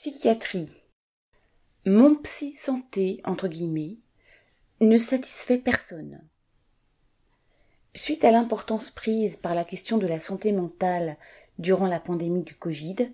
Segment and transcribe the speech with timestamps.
[0.00, 0.70] Psychiatrie.
[1.84, 3.96] Mon psy santé, entre guillemets,
[4.80, 6.20] ne satisfait personne.
[7.96, 11.16] Suite à l'importance prise par la question de la santé mentale
[11.58, 13.10] durant la pandémie du Covid,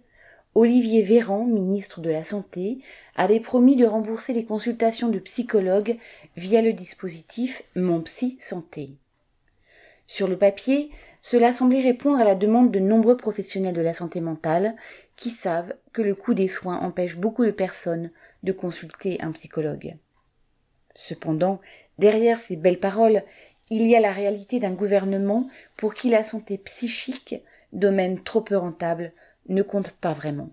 [0.54, 2.80] Olivier Véran, ministre de la Santé,
[3.16, 5.96] avait promis de rembourser les consultations de psychologues
[6.36, 8.90] via le dispositif Mon Psy Santé.
[10.06, 10.90] Sur le papier,
[11.22, 14.76] cela semblait répondre à la demande de nombreux professionnels de la santé mentale
[15.16, 18.10] qui savent que le coût des soins empêche beaucoup de personnes
[18.42, 19.96] de consulter un psychologue.
[20.94, 21.60] Cependant,
[21.98, 23.22] derrière ces belles paroles,
[23.70, 27.36] il y a la réalité d'un gouvernement pour qui la santé psychique,
[27.72, 29.12] domaine trop peu rentable,
[29.48, 30.50] ne compte pas vraiment.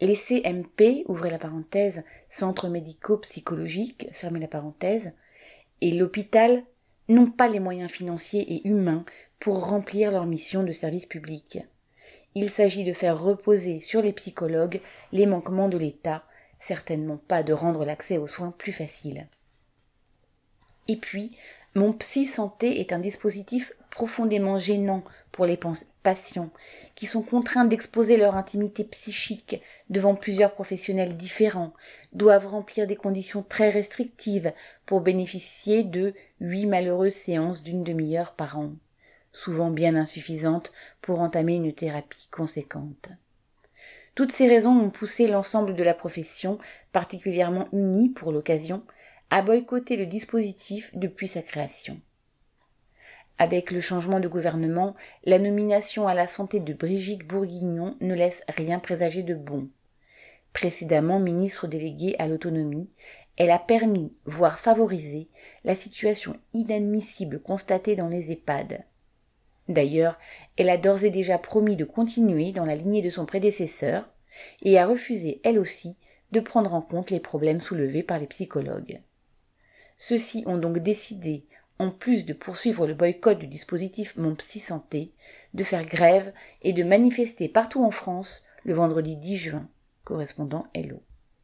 [0.00, 5.12] Les CMP, ouvrez la parenthèse, centres médicaux psychologiques, fermez la parenthèse,
[5.80, 6.62] et l'hôpital
[7.08, 9.04] n'ont pas les moyens financiers et humains
[9.40, 11.58] pour remplir leur mission de service public.
[12.34, 14.80] Il s'agit de faire reposer sur les psychologues
[15.12, 16.24] les manquements de l'État,
[16.58, 19.28] certainement pas de rendre l'accès aux soins plus facile.
[20.88, 21.36] Et puis,
[21.74, 25.58] mon psy santé est un dispositif profondément gênant pour les
[26.02, 26.50] patients
[26.94, 31.74] qui sont contraints d'exposer leur intimité psychique devant plusieurs professionnels différents,
[32.12, 34.52] doivent remplir des conditions très restrictives
[34.86, 38.72] pour bénéficier de huit malheureuses séances d'une demi-heure par an
[39.32, 43.10] souvent bien insuffisante pour entamer une thérapie conséquente.
[44.14, 46.58] Toutes ces raisons ont poussé l'ensemble de la profession,
[46.92, 48.82] particulièrement unie pour l'occasion,
[49.30, 52.00] à boycotter le dispositif depuis sa création.
[53.38, 58.42] Avec le changement de gouvernement, la nomination à la santé de Brigitte Bourguignon ne laisse
[58.56, 59.68] rien présager de bon.
[60.52, 62.88] Précédemment ministre déléguée à l'autonomie,
[63.36, 65.28] elle a permis, voire favorisé,
[65.62, 68.84] la situation inadmissible constatée dans les EHPAD.
[69.68, 70.18] D'ailleurs,
[70.56, 74.08] elle a d'ores et déjà promis de continuer dans la lignée de son prédécesseur
[74.62, 75.96] et a refusé, elle aussi,
[76.32, 79.00] de prendre en compte les problèmes soulevés par les psychologues.
[79.98, 81.44] Ceux-ci ont donc décidé,
[81.78, 85.12] en plus de poursuivre le boycott du dispositif Mon Psy Santé,
[85.54, 89.68] de faire grève et de manifester partout en France le vendredi 10 juin,
[90.04, 91.02] correspondant Hello.